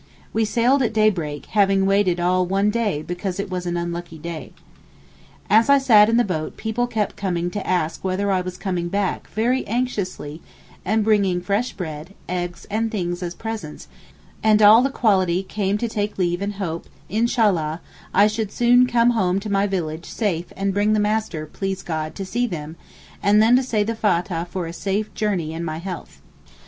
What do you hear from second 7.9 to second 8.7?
whether I was